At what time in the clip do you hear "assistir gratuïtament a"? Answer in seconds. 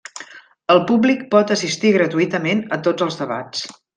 1.57-2.83